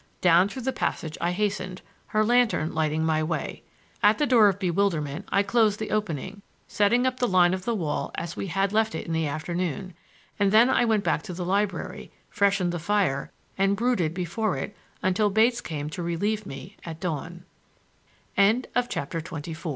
Down 0.19 0.49
through 0.49 0.63
the 0.63 0.73
passage 0.73 1.15
I 1.21 1.29
hastened, 1.29 1.83
her 2.07 2.25
lantern 2.25 2.73
lighting 2.73 3.05
my 3.05 3.21
way. 3.21 3.61
At 4.01 4.17
the 4.17 4.25
Door 4.25 4.47
of 4.49 4.57
Bewilderment 4.57 5.29
I 5.31 5.43
closed 5.43 5.77
the 5.77 5.91
opening, 5.91 6.41
setting 6.67 7.05
up 7.05 7.19
the 7.19 7.27
line 7.27 7.53
of 7.53 7.67
wall 7.67 8.09
as 8.15 8.35
we 8.35 8.47
had 8.47 8.73
left 8.73 8.95
it 8.95 9.05
in 9.05 9.13
the 9.13 9.27
afternoon, 9.27 9.93
and 10.39 10.51
then 10.51 10.71
I 10.71 10.85
went 10.85 11.03
back 11.03 11.21
to 11.21 11.33
the 11.35 11.45
library, 11.45 12.11
freshened 12.31 12.71
the 12.71 12.79
fire 12.79 13.31
and 13.59 13.75
brooded 13.75 14.15
before 14.15 14.57
it 14.57 14.75
until 15.03 15.29
Bates 15.29 15.61
came 15.61 15.87
to 15.91 16.01
relieve 16.01 16.47